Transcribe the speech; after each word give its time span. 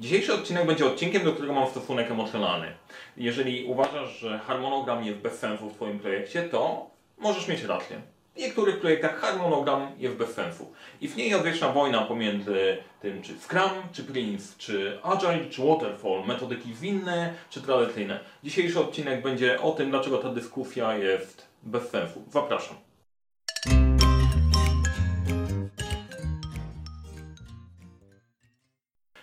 Dzisiejszy 0.00 0.34
odcinek 0.34 0.66
będzie 0.66 0.86
odcinkiem, 0.86 1.24
do 1.24 1.32
którego 1.32 1.54
mam 1.54 1.70
stosunek 1.70 2.10
emocjonalny. 2.10 2.66
Jeżeli 3.16 3.64
uważasz, 3.64 4.18
że 4.18 4.38
harmonogram 4.38 5.04
jest 5.04 5.18
bez 5.18 5.38
sensu 5.38 5.70
w 5.70 5.74
Twoim 5.74 5.98
projekcie, 5.98 6.42
to 6.42 6.90
możesz 7.18 7.48
mieć 7.48 7.62
rację. 7.62 8.00
W 8.34 8.38
niektórych 8.38 8.80
projektach 8.80 9.20
harmonogram 9.20 9.92
jest 9.98 10.16
bez 10.16 10.30
sensu. 10.30 10.72
Istnieje 11.00 11.36
odwieczna 11.36 11.68
wojna 11.68 12.00
pomiędzy 12.00 12.76
tym, 13.00 13.22
czy 13.22 13.32
Scrum, 13.38 13.82
czy 13.92 14.04
Prince, 14.04 14.56
czy 14.58 14.98
Agile, 15.02 15.50
czy 15.50 15.62
Waterfall, 15.62 16.26
metodyki 16.26 16.74
zwinne, 16.74 17.34
czy 17.50 17.62
tradycyjne. 17.62 18.20
Dzisiejszy 18.44 18.80
odcinek 18.80 19.22
będzie 19.22 19.60
o 19.60 19.72
tym, 19.72 19.90
dlaczego 19.90 20.18
ta 20.18 20.28
dyskusja 20.28 20.96
jest 20.96 21.46
bez 21.62 21.90
sensu. 21.90 22.22
Zapraszam. 22.30 22.89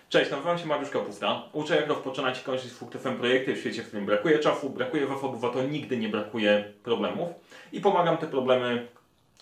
Cześć, 0.10 0.32
nazywam 0.32 0.58
się 0.58 0.66
Mariusz 0.66 0.90
Kapusta. 0.90 1.44
Uczę 1.54 1.76
jak 1.76 1.88
rozpoczynać 1.88 2.40
i 2.40 2.44
kończyć 2.44 2.72
sukcesem 2.72 3.18
projekty 3.18 3.56
w 3.56 3.60
świecie, 3.60 3.84
w 3.84 3.88
którym 3.88 4.06
brakuje 4.06 4.40
czasu, 4.40 4.70
brakuje 4.70 5.08
zasobów, 5.08 5.44
a 5.44 5.50
to 5.50 5.64
nigdy 5.64 5.98
nie 5.98 6.10
brakuje 6.10 6.74
problemów 6.84 7.30
i 7.72 7.82
pomagam 7.82 8.18
te 8.18 8.28
problemy 8.28 8.88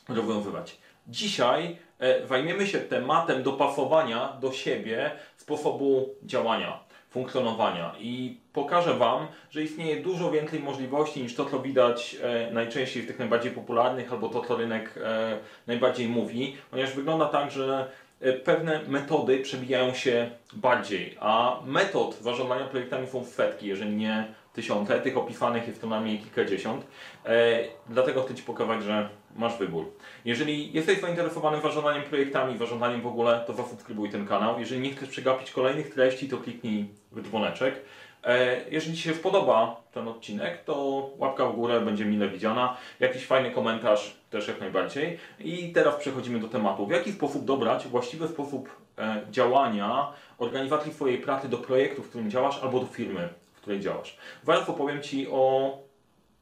rozwiązywać. 0.09 0.77
Dzisiaj 1.07 1.77
e, 1.99 2.27
zajmiemy 2.27 2.67
się 2.67 2.79
tematem 2.79 3.43
dopasowania 3.43 4.37
do 4.41 4.51
siebie 4.51 5.11
sposobu 5.37 6.09
działania, 6.23 6.79
funkcjonowania 7.09 7.95
i 7.99 8.37
pokażę 8.53 8.93
Wam, 8.93 9.27
że 9.51 9.63
istnieje 9.63 10.01
dużo 10.01 10.31
więcej 10.31 10.59
możliwości 10.59 11.21
niż 11.21 11.35
to, 11.35 11.45
co 11.45 11.59
widać 11.59 12.17
e, 12.21 12.51
najczęściej 12.51 13.03
w 13.03 13.07
tych 13.07 13.19
najbardziej 13.19 13.51
popularnych 13.51 14.13
albo 14.13 14.29
to, 14.29 14.41
co 14.41 14.55
rynek 14.57 14.95
e, 15.03 15.37
najbardziej 15.67 16.07
mówi, 16.07 16.57
ponieważ 16.71 16.93
wygląda 16.93 17.25
tak, 17.25 17.51
że 17.51 17.87
pewne 18.33 18.81
metody 18.87 19.39
przebijają 19.39 19.93
się 19.93 20.29
bardziej, 20.53 21.17
a 21.19 21.59
metod 21.65 22.17
zarządzania 22.21 22.65
projektami 22.65 23.07
są 23.07 23.25
setki, 23.25 23.67
jeżeli 23.67 23.95
nie 23.95 24.33
tysiące, 24.53 25.01
tych 25.01 25.17
opisanych 25.17 25.67
jest 25.67 25.81
to 25.81 25.87
najmniej 25.87 26.19
kilkadziesiąt. 26.19 26.85
E, 27.25 27.59
dlatego 27.89 28.23
chcę 28.23 28.35
Ci 28.35 28.43
pokazać, 28.43 28.83
że 28.83 29.09
masz 29.35 29.57
wybór. 29.57 29.91
Jeżeli 30.25 30.73
jesteś 30.73 30.99
zainteresowany 30.99 31.61
zarządzaniem 31.61 32.03
projektami, 32.03 32.57
zarządzaniem 32.57 33.01
w 33.01 33.07
ogóle, 33.07 33.43
to 33.47 33.53
zasubskrybuj 33.53 34.09
ten 34.09 34.27
kanał. 34.27 34.59
Jeżeli 34.59 34.81
nie 34.81 34.91
chcesz 34.91 35.09
przegapić 35.09 35.51
kolejnych 35.51 35.93
treści, 35.93 36.29
to 36.29 36.37
kliknij 36.37 36.89
w 37.11 37.21
dzwoneczek. 37.21 37.81
E, 38.25 38.61
jeżeli 38.71 38.97
Ci 38.97 39.03
się 39.03 39.13
podoba 39.13 39.81
ten 39.93 40.07
odcinek, 40.07 40.63
to 40.63 41.09
łapka 41.17 41.45
w 41.45 41.55
górę 41.55 41.81
będzie 41.81 42.05
mile 42.05 42.29
widziana. 42.29 42.77
Jakiś 42.99 43.25
fajny 43.25 43.51
komentarz 43.51 44.15
też 44.29 44.47
jak 44.47 44.59
najbardziej. 44.59 45.19
I 45.39 45.73
teraz 45.73 45.95
przechodzimy 45.95 46.39
do 46.39 46.47
tematu. 46.47 46.87
W 46.87 46.91
jaki 46.91 47.11
sposób 47.11 47.45
dobrać 47.45 47.87
właściwy 47.87 48.27
sposób 48.27 48.69
e, 48.97 49.21
działania 49.31 50.07
organizacji 50.37 50.93
swojej 50.93 51.17
pracy 51.17 51.49
do 51.49 51.57
projektu, 51.57 52.03
w 52.03 52.09
którym 52.09 52.31
działasz, 52.31 52.59
albo 52.63 52.79
do 52.79 52.85
firmy, 52.85 53.29
w 53.53 53.61
której 53.61 53.79
działasz. 53.79 54.17
Zaraz 54.43 54.69
opowiem 54.69 55.01
Ci 55.01 55.27
o... 55.31 55.77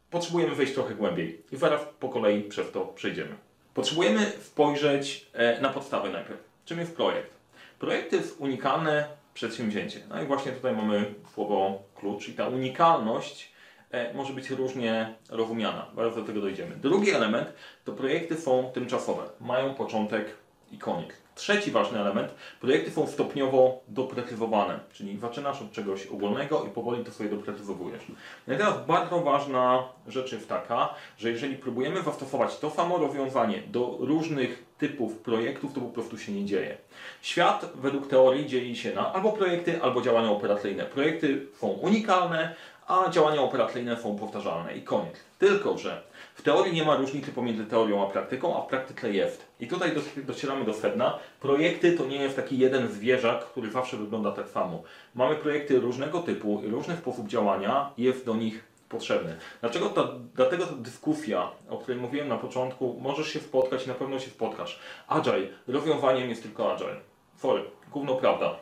Potrzebujemy 0.10 0.56
wejść 0.56 0.74
trochę 0.74 0.96
głębiej 0.96 1.42
i 1.52 1.58
zaraz 1.58 1.82
po 2.00 2.10
kolei 2.10 2.44
przez 2.44 2.72
to 2.72 2.82
przejdziemy. 2.86 3.36
Potrzebujemy 3.74 4.32
spojrzeć 4.42 5.28
e, 5.34 5.62
na 5.62 5.70
podstawę 5.70 6.10
najpierw. 6.10 6.40
Czym 6.66 6.80
jest 6.80 6.96
projekt? 6.96 7.34
Projekt 7.80 8.14
jest 8.14 8.36
unikalne 8.40 9.23
przedsięwzięcie. 9.34 10.00
No 10.10 10.22
i 10.22 10.26
właśnie 10.26 10.52
tutaj 10.52 10.76
mamy 10.76 11.14
słowo 11.34 11.84
klucz 11.96 12.30
i 12.30 12.34
ta 12.34 12.48
unikalność 12.48 13.52
e, 13.92 14.14
może 14.14 14.34
być 14.34 14.50
różnie 14.50 15.16
rozumiana. 15.30 15.86
Zaraz 15.96 16.16
do 16.16 16.24
tego 16.24 16.42
dojdziemy. 16.42 16.76
Drugi 16.76 17.12
element 17.12 17.54
to 17.86 17.92
projekty 17.92 18.36
są 18.38 18.72
tymczasowe. 18.74 19.24
Mają 19.40 19.74
początek 19.74 20.38
i 20.72 20.78
koniec. 20.78 21.10
Trzeci 21.36 21.72
ważny 21.72 22.00
element, 22.00 22.34
projekty 22.62 22.92
są 22.92 23.08
stopniowo 23.08 23.82
doprecyzowane, 23.88 24.80
czyli 24.94 25.18
zaczynasz 25.18 25.62
od 25.62 25.72
czegoś 25.72 26.08
ogólnego 26.08 26.64
i 26.64 26.70
powoli 26.70 27.04
to 27.04 27.12
sobie 27.12 27.30
doprecyzowujesz. 27.30 28.04
No 28.48 28.54
i 28.54 28.58
teraz 28.58 28.86
bardzo 28.86 29.20
ważna 29.20 29.84
rzecz 30.08 30.32
jest 30.32 30.50
taka, 30.50 30.94
że 31.18 31.30
jeżeli 31.32 31.56
próbujemy 31.56 32.04
zastosować 32.04 32.60
to 32.60 32.70
samo 32.70 32.98
rozwiązanie 32.98 33.64
do 33.68 33.98
różnych 34.00 34.63
typów 34.84 35.18
projektów, 35.18 35.74
to 35.74 35.82
po 35.82 35.90
prostu 35.90 36.18
się 36.18 36.32
nie 36.32 36.46
dzieje. 36.46 36.78
Świat 37.22 37.72
według 37.76 38.08
teorii 38.08 38.48
dzieli 38.48 38.76
się 38.76 38.94
na 38.94 39.14
albo 39.14 39.32
projekty, 39.32 39.82
albo 39.82 40.02
działania 40.02 40.32
operacyjne. 40.32 40.84
Projekty 40.84 41.48
są 41.60 41.68
unikalne, 41.68 42.56
a 42.88 43.10
działania 43.10 43.42
operacyjne 43.42 43.98
są 43.98 44.16
powtarzalne 44.16 44.78
i 44.78 44.82
koniec. 44.82 45.16
Tylko, 45.40 45.78
że 45.78 46.02
w 46.36 46.42
teorii 46.42 46.74
nie 46.74 46.86
ma 46.86 46.96
różnicy 46.96 47.32
pomiędzy 47.32 47.66
teorią 47.66 48.08
a 48.08 48.12
praktyką, 48.12 48.58
a 48.58 48.62
w 48.62 48.68
praktyce 48.68 49.12
jest. 49.12 49.46
I 49.60 49.68
tutaj 49.68 49.92
docieramy 50.18 50.66
do 50.66 50.74
sedna. 50.74 51.20
Projekty 51.40 51.98
to 51.98 52.06
nie 52.06 52.18
jest 52.18 52.36
taki 52.36 52.58
jeden 52.58 52.88
zwierzak, 52.88 53.46
który 53.46 53.72
zawsze 53.72 53.98
wygląda 53.98 54.32
tak 54.32 54.50
samo. 54.50 54.84
Mamy 55.16 55.36
projekty 55.36 55.80
różnego 55.80 56.20
typu 56.20 56.62
różny 56.66 56.96
sposób 56.98 57.28
działania 57.28 57.90
jest 57.98 58.26
do 58.26 58.36
nich 58.36 58.73
potrzebny. 58.94 59.38
Dlaczego 59.62 59.90
ta, 59.90 60.08
dlatego 60.36 60.66
ta 60.66 60.76
dyskusja, 60.76 61.52
o 61.70 61.78
której 61.78 62.02
mówiłem 62.02 62.28
na 62.28 62.38
początku, 62.38 63.00
możesz 63.02 63.28
się 63.28 63.40
spotkać 63.40 63.86
i 63.86 63.88
na 63.88 63.94
pewno 63.94 64.20
się 64.20 64.30
spotkasz. 64.30 64.80
Agile, 65.08 65.48
rozwiązaniem 65.68 66.30
jest 66.30 66.44
tylko 66.44 66.74
Agile. 66.74 66.96
Sorry, 67.36 67.64
gówno 67.92 68.16
prawda. 68.16 68.56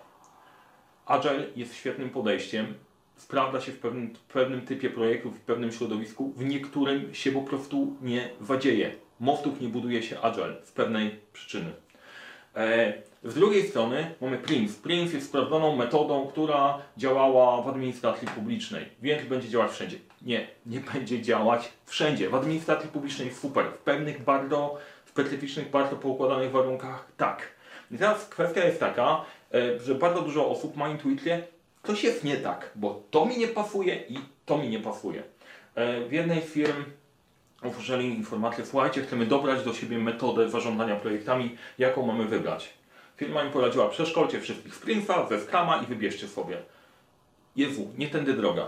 Agile 1.06 1.44
jest 1.56 1.76
świetnym 1.76 2.10
podejściem, 2.10 2.74
sprawdza 3.16 3.62
się 3.62 3.72
w 3.72 3.80
pewnym, 3.80 4.16
w 4.16 4.34
pewnym 4.34 4.62
typie 4.62 4.90
projektów, 4.90 5.38
w 5.38 5.42
pewnym 5.42 5.72
środowisku, 5.72 6.34
w 6.38 6.44
niektórym 6.44 7.14
się 7.14 7.32
po 7.32 7.42
prostu 7.42 7.96
nie 8.02 8.30
zadzieje. 8.42 8.96
Mostów 9.20 9.62
nie 9.62 9.68
buduje 9.68 10.04
się 10.04 10.22
agile 10.22 10.56
z 10.64 10.72
pewnej 10.72 11.20
przyczyny. 11.34 11.72
E, 12.56 12.94
z 13.24 13.34
drugiej 13.34 13.68
strony 13.68 14.16
mamy 14.22 14.38
Prince. 14.38 14.76
Prince 14.76 15.14
jest 15.14 15.28
sprawdzoną 15.28 15.76
metodą, 15.76 16.28
która 16.28 16.82
działała 16.98 17.62
w 17.62 17.68
administracji 17.68 18.28
publicznej, 18.28 18.86
więc 19.02 19.30
będzie 19.30 19.50
działać 19.50 19.72
wszędzie. 19.72 19.98
Nie, 20.22 20.48
nie 20.66 20.80
będzie 20.80 21.22
działać 21.22 21.72
wszędzie. 21.86 22.30
W 22.30 22.36
administracji 22.36 22.90
publicznej 22.90 23.34
super, 23.34 23.66
w 23.66 23.78
pewnych 23.78 24.24
bardzo 24.24 24.78
specyficznych, 25.06 25.70
bardzo 25.70 25.96
poukładanych 25.96 26.52
warunkach 26.52 27.08
tak. 27.18 27.48
I 27.92 27.98
teraz 27.98 28.26
kwestia 28.26 28.66
jest 28.66 28.80
taka, 28.80 29.26
e, 29.54 29.80
że 29.80 29.96
bardzo 29.96 30.22
dużo 30.22 30.50
osób 30.50 30.78
ma 30.78 30.90
intuicję, 30.90 31.44
coś 31.84 32.04
jest 32.04 32.24
nie 32.24 32.38
tak, 32.38 32.72
bo 32.76 33.04
to 33.12 33.26
mi 33.26 33.38
nie 33.38 33.48
pasuje 33.48 33.96
i 33.96 34.20
to 34.46 34.58
mi 34.58 34.70
nie 34.70 34.80
pasuje. 34.80 35.24
E, 35.76 36.02
w 36.02 36.12
jednej 36.12 36.42
z 36.42 36.46
firm 36.46 36.84
usłyszeli 37.64 38.10
informację, 38.10 38.66
słuchajcie, 38.66 39.02
chcemy 39.02 39.26
dobrać 39.26 39.64
do 39.64 39.74
siebie 39.74 39.98
metodę 39.98 40.50
zarządzania 40.50 40.96
projektami, 40.96 41.58
jaką 41.78 42.06
mamy 42.06 42.26
wybrać. 42.26 42.74
Firma 43.18 43.44
im 43.44 43.52
poradziła, 43.52 43.90
przeszkolcie 43.90 44.40
wszystkich 44.40 44.74
Prince'a, 44.86 45.30
ze 45.30 45.40
Scrama 45.40 45.84
i 45.84 45.86
wybierzcie 45.86 46.28
sobie. 46.28 46.58
Jezu, 47.56 47.88
nie 47.98 48.08
tędy 48.08 48.34
droga. 48.34 48.68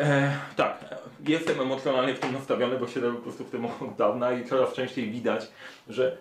E, 0.00 0.36
tak, 0.56 0.84
jestem 1.28 1.60
emocjonalnie 1.60 2.14
w 2.14 2.20
tym 2.20 2.32
nastawiony, 2.32 2.78
bo 2.78 2.88
siedzę 2.88 3.12
po 3.12 3.20
prostu 3.20 3.44
w 3.44 3.50
tym 3.50 3.64
od 3.64 3.96
dawna 3.98 4.32
i 4.32 4.44
coraz 4.44 4.72
częściej 4.72 5.10
widać, 5.10 5.48
że 5.88 6.16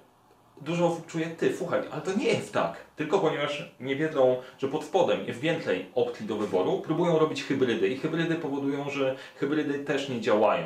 dużo 0.62 0.88
osób 0.88 1.08
czuje, 1.08 1.26
ty, 1.26 1.58
słuchaj, 1.58 1.82
ale 1.92 2.02
to 2.02 2.14
nie 2.14 2.28
jest 2.28 2.54
tak. 2.54 2.78
Tylko 2.96 3.20
ponieważ 3.20 3.72
nie 3.80 3.96
wiedzą, 3.96 4.42
że 4.58 4.68
pod 4.68 4.84
spodem 4.84 5.26
jest 5.28 5.40
więcej 5.40 5.86
opcji 5.96 6.26
do 6.26 6.38
wyboru, 6.38 6.82
próbują 6.82 7.20
robić 7.20 7.44
hybrydy 7.44 7.88
i 7.88 7.98
hybrydy 7.98 8.36
powodują, 8.36 8.90
że 8.90 9.16
hybrydy 9.36 9.80
też 9.80 10.10
nie 10.10 10.22
działają. 10.22 10.66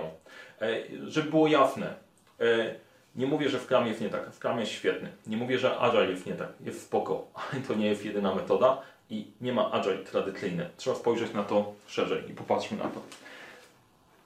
E, 0.61 0.77
żeby 1.07 1.29
było 1.29 1.47
jasne, 1.47 1.93
e, 2.39 2.75
nie 3.15 3.27
mówię, 3.27 3.49
że 3.49 3.59
w 3.59 3.63
Scrum 3.63 3.87
jest 3.87 4.01
nie 4.01 4.09
tak. 4.09 4.33
Scrum 4.33 4.59
jest 4.59 4.71
świetny. 4.71 5.09
Nie 5.27 5.37
mówię, 5.37 5.59
że 5.59 5.77
Agile 5.77 6.11
jest 6.11 6.25
nie 6.25 6.33
tak. 6.33 6.49
Jest 6.65 6.81
spoko, 6.81 7.27
ale 7.51 7.61
to 7.61 7.75
nie 7.75 7.87
jest 7.87 8.05
jedyna 8.05 8.35
metoda 8.35 8.81
i 9.09 9.27
nie 9.41 9.53
ma 9.53 9.71
Agile 9.71 9.97
tradycyjny. 9.97 10.69
Trzeba 10.77 10.95
spojrzeć 10.95 11.33
na 11.33 11.43
to 11.43 11.73
szerzej 11.87 12.31
i 12.31 12.33
popatrzmy 12.33 12.77
na 12.77 12.83
to. 12.83 13.01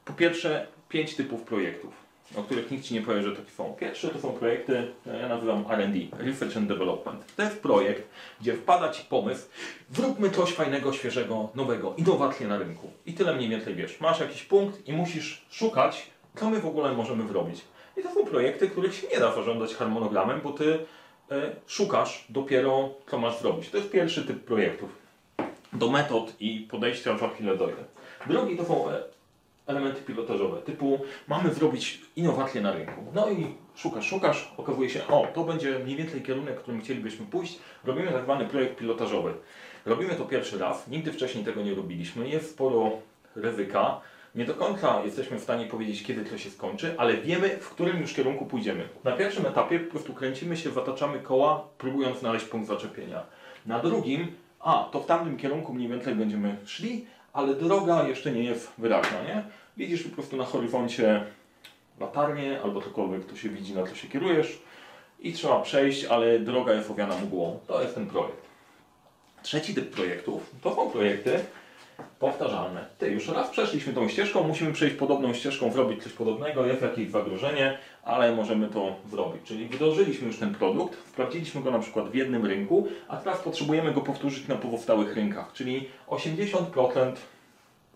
Po 0.05 0.13
pierwsze, 0.13 0.67
pięć 0.89 1.15
typów 1.15 1.41
projektów 1.41 2.01
o 2.37 2.43
których 2.43 2.71
nikt 2.71 2.85
Ci 2.85 2.93
nie 2.93 3.01
powie, 3.01 3.23
że 3.23 3.35
takie 3.35 3.51
są. 3.51 3.73
Pierwsze 3.79 4.09
to 4.09 4.19
są 4.19 4.33
projekty, 4.33 4.91
ja 5.21 5.27
nazywam 5.27 5.65
R&D, 5.69 5.99
Research 6.17 6.57
and 6.57 6.67
Development. 6.67 7.35
To 7.35 7.43
jest 7.43 7.61
projekt, 7.61 8.07
gdzie 8.41 8.53
wpada 8.53 8.89
Ci 8.89 9.03
pomysł, 9.03 9.47
zróbmy 9.91 10.29
coś 10.29 10.53
fajnego, 10.53 10.93
świeżego, 10.93 11.49
nowego, 11.55 11.93
innowacje 11.97 12.47
na 12.47 12.57
rynku. 12.57 12.91
I 13.05 13.13
tyle 13.13 13.35
mniej 13.35 13.49
więcej 13.49 13.75
wiesz. 13.75 13.99
Masz 13.99 14.19
jakiś 14.19 14.43
punkt 14.43 14.87
i 14.87 14.93
musisz 14.93 15.45
szukać, 15.49 16.07
co 16.35 16.49
my 16.49 16.59
w 16.59 16.65
ogóle 16.65 16.93
możemy 16.93 17.27
zrobić. 17.27 17.61
I 17.97 18.03
to 18.03 18.13
są 18.13 18.25
projekty, 18.25 18.69
których 18.69 18.95
się 18.95 19.07
nie 19.07 19.19
da 19.19 19.35
zarządzać 19.35 19.75
harmonogramem, 19.75 20.41
bo 20.43 20.51
Ty 20.51 20.73
e, 20.73 20.79
szukasz 21.67 22.25
dopiero, 22.29 22.89
co 23.07 23.17
masz 23.17 23.39
zrobić. 23.39 23.69
To 23.69 23.77
jest 23.77 23.91
pierwszy 23.91 24.25
typ 24.25 24.43
projektów. 24.43 24.89
Do 25.73 25.89
metod 25.89 26.33
i 26.39 26.67
podejścia 26.71 27.17
za 27.17 27.29
chwilę 27.29 27.57
dojdę. 27.57 27.83
Drugi 28.27 28.57
to 28.57 28.65
są 28.65 28.89
e, 28.89 29.03
elementy 29.67 30.01
pilotażowe, 30.01 30.61
typu 30.61 30.99
mamy 31.27 31.53
zrobić 31.53 32.01
innowacje 32.15 32.61
na 32.61 32.71
rynku. 32.71 33.01
No 33.13 33.29
i 33.29 33.47
szukasz, 33.75 34.05
szukasz, 34.05 34.53
okazuje 34.57 34.89
się, 34.89 35.07
o, 35.07 35.27
to 35.33 35.43
będzie 35.43 35.79
mniej 35.79 35.95
więcej 35.95 36.21
kierunek, 36.21 36.59
którym 36.59 36.81
chcielibyśmy 36.81 37.25
pójść. 37.25 37.59
Robimy 37.83 38.11
tak 38.11 38.23
zwany 38.23 38.45
projekt 38.45 38.77
pilotażowy. 38.77 39.33
Robimy 39.85 40.15
to 40.15 40.25
pierwszy 40.25 40.59
raz, 40.59 40.87
nigdy 40.87 41.13
wcześniej 41.13 41.45
tego 41.45 41.61
nie 41.61 41.75
robiliśmy, 41.75 42.29
jest 42.29 42.51
sporo 42.51 42.91
ryzyka. 43.35 44.01
Nie 44.35 44.45
do 44.45 44.53
końca 44.53 45.01
jesteśmy 45.05 45.39
w 45.39 45.43
stanie 45.43 45.65
powiedzieć, 45.65 46.03
kiedy 46.03 46.25
to 46.25 46.37
się 46.37 46.49
skończy, 46.49 46.95
ale 46.97 47.17
wiemy, 47.17 47.49
w 47.49 47.69
którym 47.69 48.01
już 48.01 48.13
kierunku 48.13 48.45
pójdziemy. 48.45 48.89
Na 49.03 49.11
pierwszym 49.11 49.45
etapie 49.45 49.79
po 49.79 49.91
prostu 49.91 50.13
kręcimy 50.13 50.57
się, 50.57 50.71
zataczamy 50.71 51.19
koła, 51.19 51.67
próbując 51.77 52.19
znaleźć 52.19 52.45
punkt 52.45 52.67
zaczepienia. 52.67 53.23
Na 53.65 53.79
drugim 53.79 54.27
a, 54.59 54.89
to 54.91 54.99
w 54.99 55.05
tamtym 55.05 55.37
kierunku 55.37 55.73
mniej 55.73 55.89
więcej 55.89 56.15
będziemy 56.15 56.57
szli, 56.65 57.05
ale 57.33 57.55
droga 57.55 58.07
jeszcze 58.07 58.31
nie 58.31 58.43
jest 58.43 58.71
wyraźna, 58.77 59.23
nie? 59.23 59.43
Widzisz 59.77 60.03
po 60.03 60.15
prostu 60.15 60.37
na 60.37 60.45
horyzoncie 60.45 61.23
latarnię 61.99 62.61
albo 62.63 62.81
cokolwiek, 62.81 63.25
to 63.25 63.35
się 63.35 63.49
widzi, 63.49 63.73
na 63.73 63.87
co 63.87 63.95
się 63.95 64.07
kierujesz 64.07 64.61
i 65.19 65.33
trzeba 65.33 65.61
przejść, 65.61 66.05
ale 66.05 66.39
droga 66.39 66.73
jest 66.73 66.91
owiana 66.91 67.17
mgłą. 67.17 67.59
To 67.67 67.81
jest 67.81 67.95
ten 67.95 68.07
projekt. 68.07 68.45
Trzeci 69.43 69.75
typ 69.75 69.89
projektów 69.89 70.51
to 70.61 70.75
są 70.75 70.89
projekty 70.89 71.39
powtarzalne. 72.19 72.85
Ty, 72.97 73.11
już 73.11 73.27
raz 73.27 73.49
przeszliśmy 73.49 73.93
tą 73.93 74.09
ścieżką, 74.09 74.47
musimy 74.47 74.73
przejść 74.73 74.95
podobną 74.95 75.33
ścieżką, 75.33 75.71
zrobić 75.71 76.03
coś 76.03 76.13
podobnego, 76.13 76.65
jest 76.65 76.81
jakieś 76.81 77.09
zagrożenie, 77.09 77.77
ale 78.03 78.35
możemy 78.35 78.67
to 78.67 78.95
zrobić. 79.11 79.41
Czyli 79.43 79.65
wdrożyliśmy 79.65 80.27
już 80.27 80.37
ten 80.37 80.55
produkt, 80.55 80.95
wprawdziliśmy 80.95 81.61
go 81.61 81.71
na 81.71 81.79
przykład 81.79 82.09
w 82.09 82.15
jednym 82.15 82.45
rynku, 82.45 82.87
a 83.07 83.17
teraz 83.17 83.39
potrzebujemy 83.39 83.91
go 83.91 84.01
powtórzyć 84.01 84.47
na 84.47 84.55
pozostałych 84.55 85.15
rynkach, 85.15 85.53
czyli 85.53 85.89
80% 86.07 87.13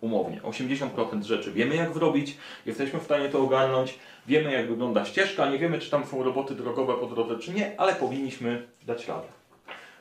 umownie, 0.01 0.41
80% 0.41 1.23
rzeczy 1.23 1.51
wiemy 1.51 1.75
jak 1.75 1.93
zrobić, 1.93 2.37
jesteśmy 2.65 2.99
w 2.99 3.03
stanie 3.03 3.29
to 3.29 3.39
ogarnąć, 3.39 3.99
wiemy 4.27 4.51
jak 4.51 4.69
wygląda 4.69 5.05
ścieżka, 5.05 5.49
nie 5.49 5.57
wiemy 5.57 5.79
czy 5.79 5.91
tam 5.91 6.05
są 6.05 6.23
roboty 6.23 6.55
drogowe 6.55 6.93
po 6.93 7.05
drodze 7.05 7.39
czy 7.39 7.53
nie, 7.53 7.79
ale 7.79 7.95
powinniśmy 7.95 8.67
dać 8.85 9.07
radę. 9.07 9.27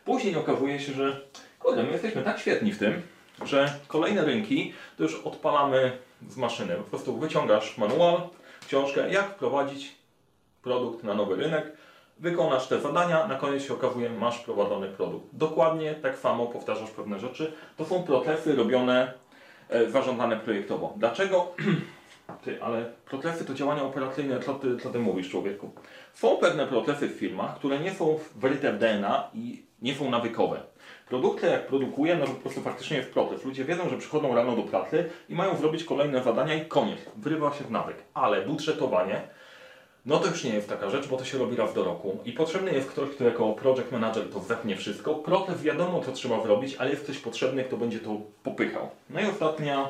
Później 0.05 0.37
okazuje 0.37 0.81
się, 0.81 0.93
że 0.93 1.21
kurde, 1.59 1.83
my 1.83 1.93
jesteśmy 1.93 2.23
tak 2.23 2.39
świetni 2.39 2.73
w 2.73 2.79
tym, 2.79 3.03
że 3.45 3.75
kolejne 3.89 4.25
rynki 4.25 4.73
to 4.97 5.03
już 5.03 5.15
odpalamy 5.15 5.99
z 6.29 6.37
maszyny. 6.37 6.75
Po 6.75 6.83
prostu 6.83 7.17
wyciągasz 7.17 7.79
manual, 7.79 8.21
książkę, 8.67 9.13
jak 9.13 9.31
wprowadzić 9.31 9.95
produkt 10.63 11.05
na 11.05 11.15
nowy 11.15 11.37
rynek, 11.37 11.73
wykonasz 12.19 12.67
te 12.69 12.81
zadania, 12.81 13.27
na 13.27 13.35
koniec 13.35 13.63
się 13.63 13.75
okazuje, 13.75 14.11
masz 14.11 14.39
prowadzony 14.39 14.89
produkt. 14.89 15.27
Dokładnie 15.33 15.95
tak 15.95 16.19
samo 16.19 16.47
powtarzasz 16.47 16.91
pewne 16.91 17.21
rzeczy. 17.21 17.53
To 17.77 17.85
są 17.85 18.03
procesy 18.03 18.57
robione, 18.57 19.13
e, 19.69 19.91
zażądane 19.91 20.37
projektowo. 20.37 20.95
Dlaczego? 20.97 21.47
Ty, 22.45 22.63
ale 22.63 22.93
procesy 23.05 23.45
to 23.45 23.55
działania 23.55 23.83
operacyjne, 23.83 24.41
co 24.41 24.55
ty, 24.55 24.77
co 24.77 24.91
ty 24.91 24.99
mówisz 24.99 25.31
człowieku? 25.31 25.71
Są 26.15 26.37
pewne 26.37 26.67
procesy 26.67 27.09
w 27.09 27.13
firmach, 27.13 27.55
które 27.55 27.79
nie 27.79 27.95
są 27.95 28.19
wryte 28.37 28.73
w 28.73 28.79
DNA 28.79 29.31
i 29.35 29.63
nie 29.83 29.95
są 29.95 30.11
nawykowe. 30.11 30.61
Produkty 31.15 31.47
jak 31.47 31.67
produkuje, 31.67 32.17
no 32.17 32.27
po 32.27 32.33
prostu 32.33 32.61
faktycznie 32.61 32.97
jest 32.97 33.11
proces. 33.11 33.45
Ludzie 33.45 33.65
wiedzą, 33.65 33.89
że 33.89 33.99
przychodzą 33.99 34.35
rano 34.35 34.57
do 34.57 34.63
pracy 34.63 35.11
i 35.29 35.35
mają 35.35 35.57
zrobić 35.57 35.85
kolejne 35.85 36.23
zadania 36.23 36.55
i 36.55 36.67
koniec. 36.67 36.99
Wrywa 37.17 37.53
się 37.53 37.65
w 37.65 37.71
nawyk. 37.71 37.97
Ale 38.15 38.43
budżetowanie, 38.43 39.21
no 40.07 40.19
to 40.19 40.27
już 40.27 40.45
nie 40.45 40.55
jest 40.55 40.69
taka 40.69 40.91
rzecz, 40.91 41.09
bo 41.09 41.17
to 41.17 41.25
się 41.25 41.39
robi 41.39 41.57
raz 41.57 41.75
do 41.75 41.85
roku. 41.85 42.19
I 42.25 42.33
potrzebny 42.33 42.73
jest 42.73 42.89
ktoś, 42.89 43.11
kto 43.11 43.25
jako 43.25 43.53
project 43.53 43.93
manager 43.93 44.31
to 44.31 44.41
wepnie 44.41 44.77
wszystko. 44.77 45.15
Proces 45.15 45.63
wiadomo, 45.63 46.01
co 46.01 46.13
trzeba 46.13 46.43
zrobić, 46.43 46.77
ale 46.79 46.91
jest 46.91 47.03
ktoś 47.03 47.19
potrzebny, 47.19 47.65
kto 47.65 47.77
będzie 47.77 47.99
to 48.01 48.11
popychał. 48.43 48.89
No 49.11 49.21
i 49.21 49.27
ostatnia, 49.27 49.89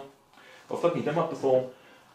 ostatni 0.68 1.02
temat 1.02 1.30
to 1.30 1.36
są 1.36 1.68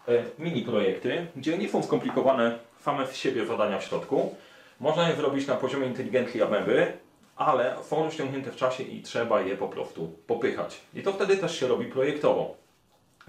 e, 0.07 0.23
mini 0.39 0.61
projekty, 0.61 1.27
gdzie 1.35 1.57
nie 1.57 1.69
są 1.69 1.83
skomplikowane 1.83 2.59
same 2.81 3.07
z 3.07 3.15
siebie 3.15 3.45
zadania 3.45 3.79
w 3.79 3.83
środku. 3.83 4.35
Można 4.79 5.09
je 5.09 5.15
zrobić 5.15 5.47
na 5.47 5.55
poziomie 5.55 5.87
inteligencji 5.87 6.41
ameby, 6.41 6.93
ale 7.39 7.75
są 7.83 8.03
rozciągnięte 8.03 8.51
w 8.51 8.55
czasie 8.55 8.83
i 8.83 9.01
trzeba 9.01 9.41
je 9.41 9.57
po 9.57 9.67
prostu 9.67 10.11
popychać. 10.27 10.81
I 10.93 11.03
to 11.03 11.13
wtedy 11.13 11.37
też 11.37 11.59
się 11.59 11.67
robi 11.67 11.85
projektowo. 11.85 12.55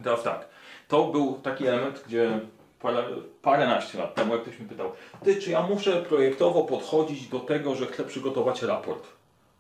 Teraz 0.05 0.23
tak, 0.23 0.49
to 0.89 1.05
był 1.05 1.41
taki 1.43 1.67
element, 1.67 2.03
gdzie 2.07 2.41
parę, 2.81 3.05
paręnaście 3.43 3.99
lat 3.99 4.15
temu, 4.15 4.33
jak 4.33 4.43
ktoś 4.43 4.59
mi 4.59 4.67
pytał, 4.67 4.93
ty, 5.25 5.37
czy 5.37 5.51
ja 5.51 5.63
muszę 5.63 6.03
projektowo 6.03 6.65
podchodzić 6.65 7.29
do 7.29 7.41
tego, 7.41 7.75
że 7.75 7.87
chcę 7.87 8.05
przygotować 8.05 8.63
raport? 8.63 9.07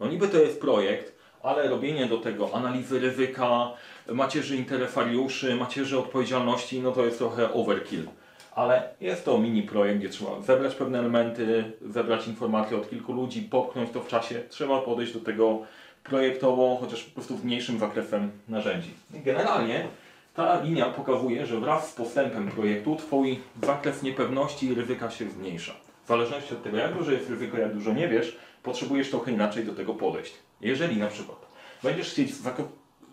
No 0.00 0.06
niby 0.06 0.28
to 0.28 0.38
jest 0.38 0.60
projekt, 0.60 1.12
ale 1.42 1.68
robienie 1.68 2.06
do 2.06 2.18
tego 2.18 2.54
analizy 2.54 2.98
ryzyka, 2.98 3.72
macierzy 4.08 4.56
interesariuszy, 4.56 5.56
macierzy 5.56 5.98
odpowiedzialności, 5.98 6.80
no 6.80 6.92
to 6.92 7.04
jest 7.04 7.18
trochę 7.18 7.52
overkill 7.52 8.06
ale 8.54 8.88
jest 9.00 9.24
to 9.24 9.38
mini 9.38 9.62
projekt, 9.62 9.98
gdzie 9.98 10.08
trzeba 10.08 10.40
zebrać 10.40 10.74
pewne 10.74 10.98
elementy, 10.98 11.72
zebrać 11.82 12.28
informacje 12.28 12.76
od 12.76 12.90
kilku 12.90 13.12
ludzi, 13.12 13.42
popchnąć 13.42 13.90
to 13.90 14.00
w 14.00 14.08
czasie. 14.08 14.42
Trzeba 14.48 14.80
podejść 14.80 15.12
do 15.12 15.20
tego 15.20 15.58
projektowo, 16.04 16.78
chociaż 16.80 17.02
po 17.04 17.14
prostu 17.14 17.36
w 17.36 17.44
mniejszym 17.44 17.78
zakresem 17.78 18.30
narzędzi. 18.48 18.90
Generalnie 19.10 19.86
ta 20.34 20.60
linia 20.62 20.86
pokazuje, 20.86 21.46
że 21.46 21.60
wraz 21.60 21.90
z 21.90 21.92
postępem 21.92 22.50
projektu 22.50 22.96
Twój 22.96 23.40
zakres 23.62 24.02
niepewności 24.02 24.66
i 24.66 24.74
ryzyka 24.74 25.10
się 25.10 25.30
zmniejsza. 25.30 25.72
W 26.04 26.08
zależności 26.08 26.54
od 26.54 26.62
tego, 26.62 26.76
jak 26.76 26.94
duże 26.94 27.12
jest 27.12 27.30
ryzyko, 27.30 27.58
jak 27.58 27.74
dużo 27.74 27.92
nie 27.92 28.08
wiesz, 28.08 28.36
potrzebujesz 28.62 29.10
trochę 29.10 29.32
inaczej 29.32 29.64
do 29.64 29.72
tego 29.72 29.94
podejść. 29.94 30.34
Jeżeli 30.60 30.96
na 30.96 31.06
przykład 31.06 31.38
będziesz 31.82 32.10
chcieć 32.10 32.30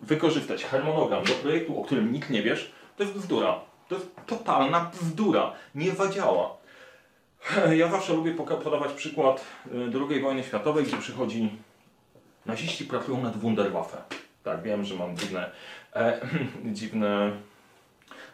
wykorzystać 0.02 0.64
harmonogram 0.64 1.24
do 1.24 1.32
projektu, 1.32 1.80
o 1.80 1.84
którym 1.84 2.12
nikt 2.12 2.30
nie 2.30 2.42
wiesz, 2.42 2.72
to 2.96 3.02
jest 3.02 3.14
bzdura. 3.14 3.60
To 3.88 3.94
jest 3.94 4.06
totalna 4.26 4.90
bzdura. 4.94 5.52
Nie 5.74 5.92
zadziała. 5.92 6.56
Ja 7.76 7.90
zawsze 7.90 8.12
lubię 8.12 8.34
podawać 8.34 8.92
przykład 8.92 9.44
y, 9.66 9.70
II 10.10 10.20
wojny 10.20 10.44
światowej, 10.44 10.84
gdzie 10.84 10.96
przychodzi 10.96 11.50
naziści 12.46 12.84
pracują 12.84 13.22
nad 13.22 13.36
Wunderwaffe. 13.36 14.02
Tak, 14.44 14.62
wiem, 14.62 14.84
że 14.84 14.94
mam 14.94 15.16
dziwne, 15.16 15.50
e, 15.94 16.20
dziwne 16.76 17.32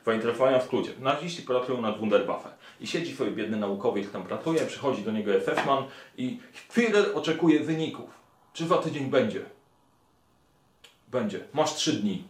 zainteresowania 0.07 0.59
w 0.59 0.65
skrócie. 0.65 0.91
Naziści 1.01 1.43
pracują 1.43 1.81
nad 1.81 1.99
Wunderwaffe. 1.99 2.49
I 2.81 2.87
siedzi 2.87 3.17
sobie 3.17 3.31
biedny 3.31 3.57
naukowiec, 3.57 4.11
tam 4.11 4.23
pracuje, 4.23 4.67
przychodzi 4.67 5.03
do 5.03 5.13
niego 5.13 5.33
SS-man 5.41 5.85
i 6.17 6.41
Führer 6.75 7.15
oczekuje 7.15 7.61
wyników. 7.61 8.11
Czy 8.53 8.67
za 8.67 8.79
tydzień 8.79 9.07
będzie? 9.07 9.41
Będzie. 11.09 11.41
Masz 11.53 11.75
trzy 11.75 11.93
dni. 11.93 12.25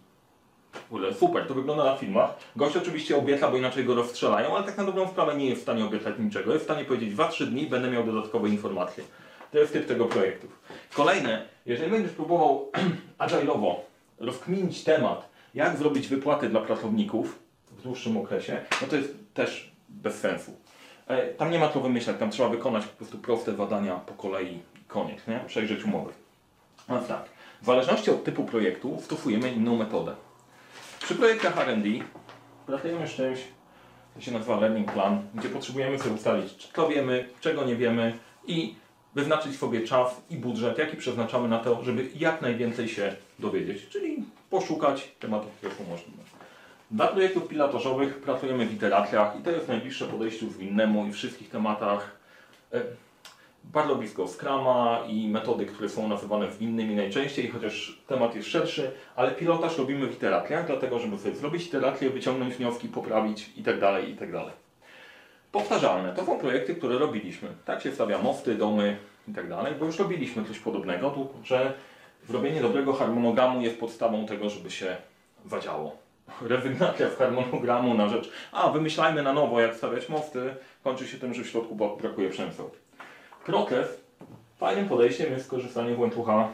Super, 1.19 1.47
to 1.47 1.55
wygląda 1.55 1.85
na 1.85 1.97
filmach. 1.97 2.31
Gość 2.57 2.77
oczywiście 2.77 3.17
obieca, 3.17 3.51
bo 3.51 3.57
inaczej 3.57 3.85
go 3.85 3.95
rozstrzelają, 3.95 4.57
ale 4.57 4.67
tak 4.67 4.77
na 4.77 4.85
dobrą 4.85 5.09
sprawę 5.09 5.37
nie 5.37 5.47
jest 5.47 5.61
w 5.61 5.63
stanie 5.63 5.85
obiecać 5.85 6.15
niczego. 6.19 6.53
Jest 6.53 6.65
w 6.65 6.69
stanie 6.69 6.85
powiedzieć, 6.85 7.15
2-3 7.15 7.47
dni 7.47 7.67
będę 7.67 7.91
miał 7.91 8.05
dodatkowe 8.05 8.49
informacje. 8.49 9.05
To 9.53 9.59
jest 9.59 9.73
typ 9.73 9.87
tego 9.87 10.05
projektu. 10.05 10.47
Kolejne, 10.95 11.49
jeżeli 11.67 11.91
będziesz 11.91 12.13
próbował 12.13 12.71
agile'owo 13.19 13.75
rozkminić 14.19 14.85
temat, 14.85 15.29
jak 15.55 15.77
zrobić 15.77 16.09
wypłaty 16.09 16.49
dla 16.49 16.61
pracowników 16.61 17.39
w 17.67 17.83
dłuższym 17.83 18.17
okresie, 18.17 18.61
no 18.83 18.89
to 18.89 18.97
jest 18.97 19.15
też 19.35 19.73
bez 19.89 20.21
sensu. 20.21 20.57
E, 21.07 21.27
tam 21.27 21.51
nie 21.51 21.59
ma 21.59 21.69
co 21.69 21.81
wymyślać, 21.81 22.17
tam 22.19 22.31
trzeba 22.31 22.49
wykonać 22.49 22.87
po 22.87 22.97
prostu 22.97 23.19
proste 23.19 23.55
zadania 23.55 23.95
po 23.95 24.15
kolei, 24.15 24.61
koniec, 24.89 25.27
nie? 25.27 25.41
Przejrzeć 25.47 25.85
umowy. 25.85 26.13
No 26.89 27.01
tak, 27.01 27.25
w 27.63 27.67
zależności 27.67 28.11
od 28.11 28.25
typu 28.25 28.45
projektu 28.45 28.99
stosujemy 29.01 29.53
inną 29.53 29.77
metodę. 29.77 30.15
Przy 31.05 31.15
projektach 31.15 31.59
R&D 31.59 31.89
pracujemy 32.67 33.09
z 33.09 33.11
czymś, 33.11 33.39
to 34.15 34.21
się 34.21 34.33
nazywa 34.33 34.61
learning 34.61 34.93
plan, 34.93 35.23
gdzie 35.35 35.49
potrzebujemy 35.49 35.99
sobie 35.99 36.15
ustalić, 36.15 36.69
co 36.75 36.89
wiemy, 36.89 37.29
czego 37.41 37.65
nie 37.65 37.77
wiemy 37.77 38.19
i 38.47 38.75
wyznaczyć 39.15 39.59
sobie 39.59 39.81
czas 39.81 40.23
i 40.31 40.37
budżet, 40.37 40.79
jaki 40.79 40.97
przeznaczamy 40.97 41.49
na 41.49 41.59
to, 41.59 41.85
żeby 41.85 42.09
jak 42.15 42.43
najwięcej 42.43 42.89
się 42.89 43.17
dowiedzieć, 43.39 43.89
czyli 43.89 44.25
poszukać 44.51 45.09
tematów, 45.21 45.53
które 45.53 45.75
są 45.75 45.85
możliwe. 45.91 46.23
Dla 46.91 47.07
projektów 47.07 47.49
pilotażowych 47.49 48.19
pracujemy 48.19 48.67
w 48.67 48.75
iteracjach 48.75 49.41
i 49.41 49.43
to 49.43 49.51
jest 49.51 49.69
najbliższe 49.69 50.07
podejściu 50.07 50.51
zwinnemu 50.51 51.07
i 51.07 51.13
wszystkich 51.13 51.51
tematach 51.51 52.17
e, 52.73 52.83
bardzo 53.73 53.97
blisko 53.97 54.29
Scrama 54.29 55.01
i 55.09 55.29
metody, 55.29 55.67
które 55.67 55.89
są 55.89 56.09
nazywane 56.09 56.49
innymi 56.61 56.95
najczęściej, 56.95 57.49
chociaż 57.49 57.99
temat 58.07 58.35
jest 58.35 58.49
szerszy, 58.49 58.91
ale 59.17 59.31
pilotaż 59.31 59.79
robimy 59.79 60.07
w 60.07 60.13
iteracjach, 60.13 60.67
dlatego 60.67 60.99
żeby 60.99 61.19
sobie 61.19 61.35
zrobić 61.35 61.67
iterację, 61.67 62.11
wyciągnąć 62.11 62.55
wnioski, 62.55 62.89
poprawić 62.89 63.51
itd. 63.57 63.81
Tak 63.81 64.09
itd. 64.09 64.33
Tak 64.33 64.53
Powtarzalne 65.53 66.13
to 66.13 66.25
są 66.25 66.39
projekty, 66.39 66.75
które 66.75 66.99
robiliśmy. 66.99 67.49
Tak 67.65 67.83
się 67.83 67.93
stawia 67.93 68.19
mosty, 68.19 68.55
domy 68.55 68.97
itd., 69.29 69.59
tak 69.63 69.79
bo 69.79 69.87
już 69.87 69.99
robiliśmy 69.99 70.45
coś 70.45 70.59
podobnego, 70.59 71.11
tu, 71.11 71.29
że 71.45 71.73
zrobienie 72.29 72.61
dobrego 72.61 72.93
harmonogramu 72.93 73.61
jest 73.61 73.81
podstawą 73.81 74.27
tego, 74.27 74.51
żeby 74.51 74.71
się 74.71 74.97
zadziało. 75.47 75.97
Rezygnacja 76.43 77.11
z 77.11 77.17
harmonogramu 77.17 77.95
na 77.95 78.09
rzecz, 78.09 78.31
a 78.53 78.71
wymyślajmy 78.71 79.23
na 79.23 79.33
nowo, 79.33 79.61
jak 79.61 79.75
stawiać 79.75 80.09
mosty, 80.09 80.55
kończy 80.85 81.07
się 81.07 81.19
tym, 81.19 81.35
że 81.35 81.43
w 81.43 81.49
środku 81.49 81.75
brakuje 81.75 82.31
przemysłu. 82.31 82.71
Proces 83.45 83.87
fajnym 84.57 84.89
podejściem 84.89 85.33
jest 85.33 85.47
skorzystanie 85.47 85.95
z 85.95 85.99
łańcucha 85.99 86.53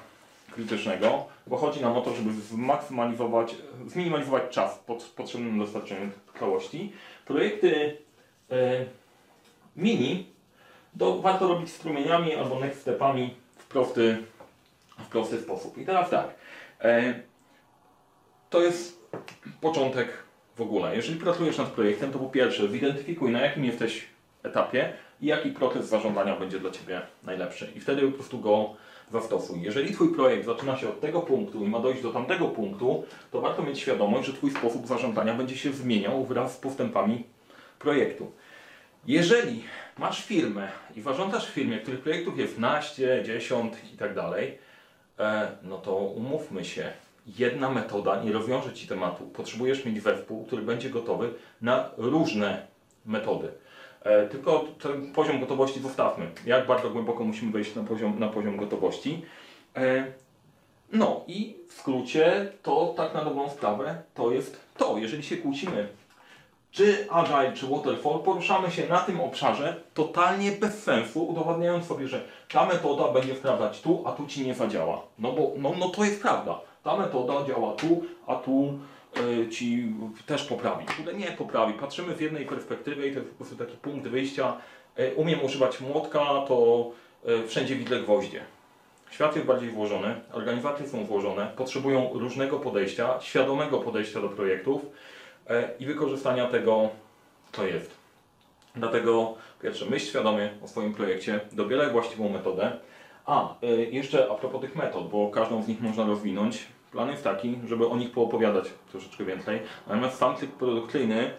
krytycznego, 0.53 1.25
bo 1.47 1.57
chodzi 1.57 1.83
nam 1.83 1.97
o 1.97 2.01
to, 2.01 2.15
żeby 2.15 2.33
zmaksymalizować, 2.33 3.55
zminimalizować 3.87 4.43
czas 4.51 4.79
pod, 4.79 5.03
potrzebny 5.03 5.59
do 5.59 5.65
dostarczenia 5.65 6.11
całości. 6.39 6.93
Projekty 7.25 7.97
e, 8.51 8.85
mini 9.77 10.27
do, 10.95 11.19
warto 11.19 11.49
robić 11.49 11.71
strumieniami 11.71 12.35
albo 12.35 12.61
next 12.61 12.81
stepami 12.81 13.35
w 13.59 13.67
prosty, 13.67 14.19
w 14.99 15.09
prosty 15.09 15.41
sposób. 15.41 15.79
I 15.79 15.87
teraz 15.87 16.11
tak, 16.11 16.35
e, 16.81 17.15
to 18.51 18.61
jest 18.61 19.01
początek 19.61 20.09
w 20.57 20.61
ogóle. 20.61 20.97
Jeżeli 20.97 21.21
pracujesz 21.21 21.59
nad 21.59 21.69
projektem, 21.69 22.13
to 22.13 22.19
po 22.19 22.27
pierwsze 22.27 22.69
zidentyfikuj 22.69 23.31
na 23.31 23.41
jakim 23.41 23.65
jesteś 23.65 24.07
etapie 24.43 24.93
i 25.21 25.27
jaki 25.27 25.51
proces 25.51 25.89
zarządzania 25.89 26.37
będzie 26.37 26.61
dla 26.61 26.71
Ciebie 26.71 27.01
najlepszy. 27.23 27.73
I 27.77 27.81
wtedy 27.81 28.03
po 28.03 28.13
prostu 28.13 28.39
go 28.39 28.75
waftofuj. 29.11 29.63
Jeżeli 29.63 29.95
Twój 29.95 30.15
projekt 30.15 30.47
zaczyna 30.47 30.77
się 30.77 30.89
od 30.89 31.01
tego 31.01 31.21
punktu 31.21 31.65
i 31.65 31.69
ma 31.69 31.81
dojść 31.81 32.03
do 32.03 32.13
tamtego 32.13 32.49
punktu, 32.49 33.05
to 33.31 33.41
warto 33.41 33.63
mieć 33.63 33.79
świadomość, 33.79 34.27
że 34.27 34.33
Twój 34.33 34.51
sposób 34.51 34.87
zarządzania 34.87 35.35
będzie 35.35 35.57
się 35.57 35.73
zmieniał 35.73 36.25
wraz 36.25 36.55
z 36.55 36.57
postępami 36.57 37.25
projektu. 37.79 38.33
Jeżeli 39.07 39.65
masz 39.99 40.25
firmę 40.25 40.69
i 40.97 41.01
zarządzasz 41.01 41.47
w 41.47 41.51
firmie, 41.51 41.79
których 41.79 42.01
projektów 42.01 42.39
jest 42.39 42.59
naście, 42.59 43.23
10 43.27 43.75
i 43.95 43.97
tak 43.97 44.15
dalej, 44.15 44.59
e, 45.19 45.49
no 45.63 45.79
to 45.79 45.97
umówmy 45.97 46.65
się, 46.65 46.93
jedna 47.39 47.71
metoda 47.71 48.25
nie 48.25 48.33
rozwiąże 48.33 48.73
Ci 48.73 48.87
tematu. 48.87 49.25
Potrzebujesz 49.25 49.85
mieć 49.85 50.03
zespół, 50.03 50.45
który 50.45 50.63
będzie 50.63 50.91
gotowy 50.91 51.35
na 51.63 51.91
różne 51.97 52.67
metody. 53.07 53.49
E, 54.05 54.27
tylko 54.27 54.65
ten 54.83 55.13
poziom 55.13 55.41
gotowości 55.41 55.81
zostawmy. 55.81 56.31
Jak 56.47 56.67
bardzo 56.67 56.91
głęboko 56.91 57.25
musimy 57.25 57.53
wejść 57.53 57.75
na 57.75 57.83
poziom, 57.83 58.19
na 58.19 58.29
poziom 58.29 58.57
gotowości. 58.57 59.23
E, 59.77 60.05
no 60.93 61.25
i 61.27 61.57
w 61.69 61.73
skrócie 61.73 62.53
to 62.63 62.95
tak 62.97 63.15
na 63.15 63.25
dobrą 63.25 63.51
sprawę 63.51 64.03
to 64.15 64.33
jest 64.33 64.61
to. 64.77 64.99
Jeżeli 64.99 65.23
się 65.23 65.37
kłócimy 65.37 65.89
czy 66.71 67.07
Agile, 67.11 67.53
czy 67.53 67.67
Waterfall, 67.67 68.19
poruszamy 68.19 68.71
się 68.71 68.89
na 68.89 68.99
tym 68.99 69.21
obszarze 69.21 69.77
totalnie 69.95 70.53
bez 70.53 70.83
sensu, 70.83 71.27
udowadniając 71.27 71.87
sobie, 71.87 72.09
że 72.09 72.25
ta 72.53 72.67
metoda 72.67 73.13
będzie 73.13 73.35
sprawdzać 73.37 73.81
tu, 73.81 74.03
a 74.07 74.13
tu 74.13 74.27
Ci 74.27 74.47
nie 74.47 74.55
zadziała. 74.55 75.03
No 75.19 75.33
bo 75.33 75.53
no, 75.57 75.73
no 75.79 75.89
to 75.89 76.05
jest 76.05 76.23
prawda. 76.23 76.61
Ta 76.85 76.97
metoda 76.97 77.45
działa 77.45 77.73
tu, 77.73 78.03
a 78.27 78.35
tu 78.35 78.79
Ci 79.51 79.93
też 80.27 80.45
poprawi. 80.45 80.87
Kurde, 80.87 81.15
nie 81.15 81.27
poprawi. 81.27 81.73
Patrzymy 81.73 82.17
z 82.17 82.21
jednej 82.21 82.47
perspektywy 82.47 83.09
i 83.09 83.13
to 83.13 83.19
jest 83.19 83.31
po 83.31 83.37
prostu 83.37 83.57
taki 83.57 83.77
punkt 83.77 84.09
wyjścia. 84.09 84.57
Y, 84.99 85.15
umiem 85.17 85.45
używać 85.45 85.81
młotka, 85.81 86.19
to 86.49 86.91
y, 87.29 87.49
wszędzie 87.49 87.77
widzę 87.77 88.01
gwoździe. 88.01 88.41
Świat 89.11 89.37
jest 89.37 89.47
bardziej 89.47 89.71
włożony, 89.71 90.21
organizacje 90.33 90.89
są 90.89 91.05
włożone, 91.05 91.53
potrzebują 91.57 92.11
różnego 92.13 92.59
podejścia, 92.59 93.21
świadomego 93.21 93.79
podejścia 93.79 94.21
do 94.21 94.29
projektów 94.29 94.83
i 95.79 95.87
wykorzystania 95.87 96.47
tego, 96.47 96.89
co 97.53 97.67
jest. 97.67 97.91
Dlatego 98.75 99.35
pierwsze, 99.63 99.87
myśl 99.87 100.07
świadomie 100.07 100.51
o 100.65 100.69
swoim 100.69 100.95
projekcie, 100.95 101.41
dobieraj 101.53 101.91
właściwą 101.91 102.29
metodę. 102.29 102.73
A, 103.27 103.55
jeszcze 103.91 104.31
a 104.31 104.35
propos 104.35 104.61
tych 104.61 104.77
metod, 104.77 105.11
bo 105.11 105.31
każdą 105.31 105.63
z 105.63 105.69
nich 105.69 105.81
można 105.81 106.07
rozwinąć. 106.07 106.67
Plan 106.93 107.11
jest 107.11 107.25
taki, 107.25 107.59
żeby 107.67 107.89
o 107.89 107.97
nich 107.97 108.13
poopowiadać 108.13 108.65
troszeczkę 108.91 109.25
więcej. 109.25 109.61
Natomiast 109.87 110.19
sam 110.19 110.37
cykl 110.37 110.53
produkcyjny 110.53 111.31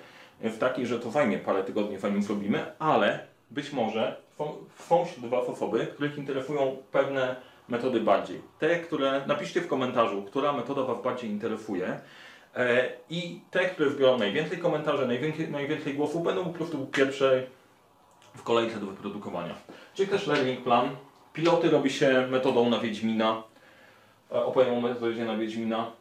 jest 0.43 0.59
taki, 0.59 0.85
że 0.85 0.99
to 0.99 1.11
zajmie 1.11 1.37
parę 1.37 1.63
tygodni, 1.63 1.97
zanim 1.97 2.23
zrobimy, 2.23 2.65
ale 2.79 3.19
być 3.51 3.73
może 3.73 4.15
są, 4.37 4.53
są 4.79 5.05
wśród 5.05 5.25
Was 5.25 5.49
osoby, 5.49 5.87
których 5.93 6.17
interesują 6.17 6.77
pewne 6.91 7.35
metody 7.69 7.99
bardziej. 7.99 8.41
Te, 8.59 8.79
które 8.79 9.21
napiszcie 9.27 9.61
w 9.61 9.67
komentarzu, 9.67 10.23
która 10.23 10.53
metoda 10.53 10.83
Was 10.83 11.03
bardziej 11.03 11.29
interesuje. 11.29 11.99
E, 12.55 12.89
I 13.09 13.41
te, 13.51 13.69
które 13.69 13.89
zbiorą 13.89 14.17
najwięcej 14.17 14.57
komentarzy, 14.57 15.07
najwięcej, 15.07 15.51
najwięcej 15.51 15.93
głosów, 15.93 16.23
będą 16.23 16.43
po 16.43 16.53
prostu 16.53 16.85
pierwsze 16.85 17.43
w 18.35 18.43
kolejce 18.43 18.79
do 18.79 18.85
wyprodukowania. 18.85 19.53
Czyli 19.93 20.09
też 20.09 20.27
learning 20.27 20.63
plan. 20.63 20.89
Piloty 21.33 21.69
robi 21.69 21.89
się 21.89 22.27
metodą 22.29 22.69
na 22.69 22.79
Wiedźmina. 22.79 23.43
E, 24.31 24.45
Opowiem 24.45 24.73
o 24.73 24.81
metodzie 24.81 25.25
na 25.25 25.37
Wiedźmina. 25.37 25.91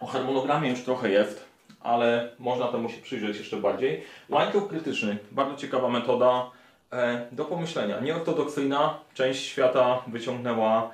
O 0.00 0.06
harmonogramie 0.06 0.70
już 0.70 0.82
trochę 0.82 1.10
jest, 1.10 1.44
ale 1.80 2.28
można 2.38 2.68
temu 2.68 2.88
się 2.88 3.02
przyjrzeć 3.02 3.38
jeszcze 3.38 3.56
bardziej. 3.56 4.02
Łańcuch 4.28 4.68
krytyczny. 4.68 5.18
Bardzo 5.32 5.56
ciekawa 5.56 5.88
metoda 5.88 6.50
e, 6.92 7.26
do 7.32 7.44
pomyślenia. 7.44 8.00
Nieortodoksyjna. 8.00 8.98
Część 9.14 9.44
świata 9.44 10.02
wyciągnęła 10.06 10.90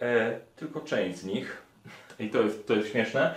e, 0.00 0.38
tylko 0.56 0.80
część 0.80 1.18
z 1.18 1.24
nich. 1.24 1.62
I 2.18 2.30
to 2.30 2.42
jest, 2.42 2.66
to 2.66 2.74
jest 2.74 2.90
śmieszne. 2.90 3.34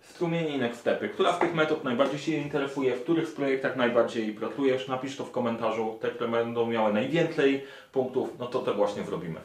Strumienie 0.00 0.48
i 0.48 0.58
next. 0.58 0.88
Która 1.12 1.32
z 1.32 1.38
tych 1.38 1.54
metod 1.54 1.84
najbardziej 1.84 2.18
się 2.18 2.32
interesuje? 2.32 2.96
W 2.96 3.02
których 3.02 3.28
z 3.28 3.32
projektach 3.32 3.76
najbardziej 3.76 4.32
pracujesz? 4.32 4.88
Napisz 4.88 5.16
to 5.16 5.24
w 5.24 5.30
komentarzu. 5.30 5.98
Te, 6.00 6.10
które 6.10 6.30
będą 6.30 6.66
miały 6.66 6.92
najwięcej 6.92 7.64
punktów, 7.92 8.38
no 8.38 8.46
to 8.46 8.58
te 8.58 8.72
właśnie 8.72 9.02
zrobimy. 9.02 9.40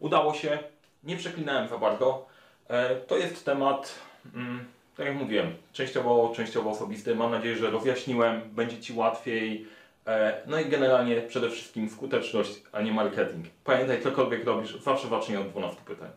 Udało 0.00 0.34
się. 0.34 0.58
Nie 1.04 1.16
przeklinałem 1.16 1.68
za 1.68 1.78
bardzo. 1.78 2.26
E, 2.68 2.96
to 2.96 3.16
jest 3.16 3.44
temat, 3.44 3.94
mm, 4.34 4.64
tak 4.96 5.06
jak 5.06 5.16
mówiłem, 5.16 5.54
częściowo, 5.72 6.32
częściowo 6.36 6.70
osobisty. 6.70 7.14
Mam 7.14 7.30
nadzieję, 7.30 7.56
że 7.56 7.70
rozjaśniłem. 7.70 8.40
Będzie 8.50 8.78
Ci 8.80 8.92
łatwiej. 8.92 9.66
E, 10.06 10.42
No 10.46 10.60
i 10.60 10.64
generalnie 10.64 11.20
przede 11.22 11.50
wszystkim 11.50 11.90
skuteczność, 11.90 12.62
a 12.72 12.82
nie 12.82 12.92
marketing. 12.92 13.46
Pamiętaj, 13.64 14.02
cokolwiek 14.02 14.44
robisz, 14.44 14.82
zawsze 14.82 15.08
zacznij 15.08 15.36
od 15.38 15.48
12 15.50 15.80
pytań. 15.84 16.10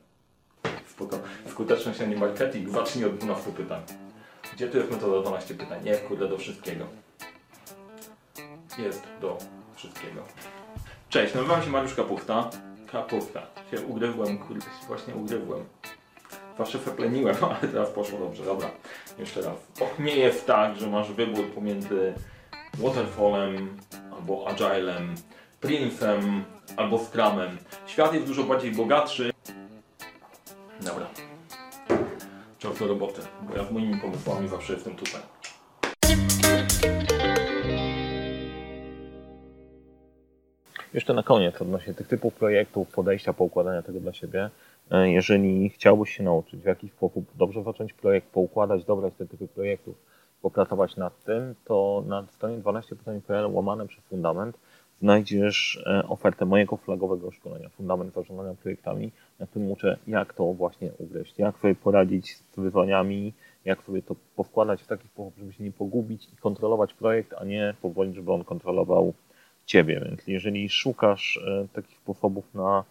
Spoko. 0.87 1.19
Skuteczność, 1.49 2.01
a 2.01 2.05
nie 2.05 2.15
marketing, 2.15 2.69
zacznij 2.69 3.05
od 3.05 3.17
12 3.17 3.51
pytań. 3.51 3.81
Gdzie 4.53 4.67
tu 4.67 4.77
jest 4.77 4.91
metoda 4.91 5.21
12 5.21 5.53
pytań? 5.55 5.83
Nie, 5.83 5.95
kurde, 5.95 6.27
do 6.27 6.37
wszystkiego. 6.37 6.85
Jest 8.77 9.03
do 9.21 9.37
wszystkiego. 9.75 10.21
Cześć, 11.09 11.33
nazywam 11.33 11.63
się 11.63 11.69
Mariusz 11.69 11.95
Kapusta. 11.95 12.49
Kapusta. 12.91 13.41
Się 13.71 13.81
ugryzłem, 13.81 14.37
kurde, 14.37 14.65
właśnie 14.87 15.15
ugryzłem. 15.15 15.65
Zawsze 16.57 16.79
fepleniłem, 16.79 17.35
ale 17.61 17.71
teraz 17.71 17.89
poszło 17.89 18.19
dobrze. 18.19 18.45
Dobra, 18.45 18.71
jeszcze 19.19 19.41
raz. 19.41 19.55
Nie 19.99 20.15
jest 20.15 20.45
tak, 20.47 20.75
że 20.77 20.87
masz 20.87 21.11
wybór 21.11 21.45
pomiędzy 21.53 22.13
Waterfallem, 22.73 23.77
albo 24.15 24.47
Agilem, 24.47 25.15
Prince'em, 25.61 26.41
albo 26.77 26.99
Scrumem. 26.99 27.57
Świat 27.87 28.13
jest 28.13 28.27
dużo 28.27 28.43
bardziej 28.43 28.71
bogatszy. 28.71 29.31
Dobra. 30.81 31.07
Czas 32.59 32.79
do 32.79 32.87
roboty, 32.87 33.21
bo 33.41 33.57
ja 33.57 33.63
z 33.63 33.71
moimi 33.71 34.01
pomysłami 34.01 34.47
zawsze 34.47 34.73
jestem 34.73 34.95
tutaj. 34.95 35.21
Jeszcze 40.95 41.13
na 41.13 41.23
koniec 41.23 41.61
odnośnie 41.61 41.93
tych 41.93 42.07
typów 42.07 42.33
projektów, 42.33 42.87
podejścia, 42.91 43.33
poukładania 43.33 43.81
tego 43.81 43.99
dla 43.99 44.13
siebie. 44.13 44.49
E, 44.91 45.09
Jeżeli 45.09 45.69
chciałbyś 45.69 46.17
się 46.17 46.23
nauczyć, 46.23 46.61
w 46.61 46.65
jaki 46.65 46.89
sposób 46.89 47.25
dobrze 47.37 47.63
zacząć 47.63 47.93
projekt, 47.93 48.27
poukładać, 48.27 48.85
dobrać 48.85 49.13
te 49.17 49.25
typy 49.25 49.47
projektów, 49.47 49.95
popracować 50.41 50.97
nad 50.97 51.23
tym, 51.23 51.55
to 51.65 52.03
na 52.07 52.27
stronie 52.27 52.57
12pytań.pl 52.57 53.53
łamane 53.53 53.87
przez 53.87 54.03
fundament 54.03 54.57
znajdziesz 55.01 55.83
e, 55.85 56.07
ofertę 56.07 56.45
mojego 56.45 56.77
flagowego 56.77 57.31
szkolenia, 57.31 57.69
fundament 57.69 58.13
zarządzania 58.13 58.53
projektami, 58.53 59.11
na 59.39 59.47
którym 59.47 59.71
uczę, 59.71 59.97
jak 60.07 60.33
to 60.33 60.53
właśnie 60.53 60.91
ugryźć, 60.97 61.39
jak 61.39 61.57
sobie 61.57 61.75
poradzić 61.75 62.37
z 62.37 62.59
wyzwaniami, 62.59 63.33
jak 63.65 63.83
sobie 63.83 64.01
to 64.01 64.15
powkładać 64.35 64.81
w 64.83 64.87
taki 64.87 65.07
sposób, 65.07 65.33
żeby 65.37 65.53
się 65.53 65.63
nie 65.63 65.71
pogubić 65.71 66.27
i 66.33 66.37
kontrolować 66.37 66.93
projekt, 66.93 67.33
a 67.37 67.45
nie 67.45 67.73
pozwolić, 67.81 68.15
żeby 68.15 68.31
on 68.31 68.43
kontrolował 68.43 69.13
Ciebie. 69.65 70.01
Więc 70.05 70.27
jeżeli 70.27 70.69
szukasz 70.69 71.39
e, 71.47 71.67
takich 71.73 71.97
sposobów 71.97 72.53
na 72.53 72.83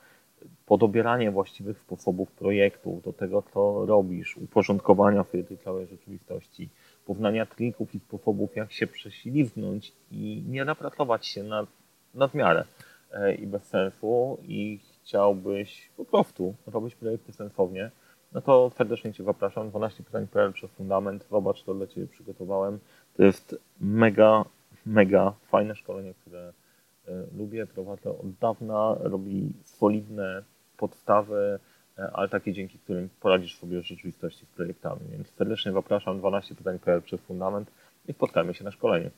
podobieranie 0.67 1.31
właściwych 1.31 1.79
sposobów 1.79 2.33
projektów, 2.33 3.03
do 3.03 3.13
tego, 3.13 3.43
co 3.55 3.87
robisz, 3.87 4.37
uporządkowania 4.37 5.25
sobie 5.25 5.45
tej 5.45 5.59
całej 5.59 5.87
rzeczywistości, 5.87 6.69
poznania 7.07 7.47
trików 7.47 7.95
i 7.95 8.01
sposobów, 8.01 8.57
jak 8.57 8.73
się 8.73 8.87
prześlizgnąć 8.87 9.93
i 10.11 10.45
nie 10.49 10.65
napracować 10.65 11.27
się 11.27 11.43
nad, 11.43 11.67
nadmiarę 12.15 12.65
e, 13.13 13.35
i 13.35 13.47
bez 13.47 13.65
sensu 13.65 14.39
i 14.43 14.81
chciałbyś 15.03 15.91
po 15.97 16.05
prostu 16.05 16.55
robić 16.67 16.95
projekty 16.95 17.33
sensownie, 17.33 17.91
no 18.35 18.41
to 18.41 18.71
serdecznie 18.77 19.13
Cię 19.13 19.25
zapraszam. 19.25 19.71
12pytań.pl 19.71 20.53
przez 20.53 20.71
fundament. 20.71 21.27
Zobacz, 21.31 21.63
co 21.63 21.75
dla 21.75 21.87
Ciebie 21.87 22.07
przygotowałem. 22.07 22.79
To 23.17 23.23
jest 23.23 23.57
mega, 23.81 24.45
mega 24.87 25.33
fajne 25.49 25.75
szkolenie, 25.75 26.15
które 26.15 26.53
lubię, 27.37 27.67
prowadzę 27.67 28.11
od 28.11 28.33
dawna, 28.33 28.97
robi 29.01 29.53
solidne 29.65 30.43
podstawy, 30.77 31.59
e, 31.99 32.11
ale 32.13 32.29
takie 32.29 32.53
dzięki 32.53 32.79
którym 32.79 33.09
poradzisz 33.21 33.59
sobie 33.59 33.81
w 33.81 33.87
rzeczywistości 33.87 34.47
z 34.47 34.49
projektami. 34.49 35.01
Więc 35.11 35.29
serdecznie 35.29 35.73
zapraszam 35.73 36.21
12pytań.pl 36.21 37.03
przez 37.03 37.21
fundament 37.21 37.71
i 38.09 38.13
spotkajmy 38.13 38.55
się 38.55 38.65
na 38.65 38.71
szkoleniu. 38.71 39.11